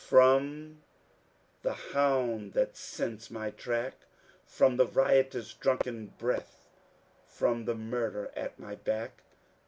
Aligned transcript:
From 0.03 0.81
the 1.61 1.75
hoand 1.93 2.53
that 2.53 2.73
soeDta 2.73 3.29
my 3.29 3.51
trade 3.51 3.93
From 4.47 4.77
the 4.77 4.87
riotous, 4.87 5.53
dnmkeD 5.53 6.17
breath. 6.17 6.65
From 7.27 7.65
the 7.65 7.75
murder 7.75 8.31
at 8.35 8.57
mj 8.59 8.83
back 8.83 9.21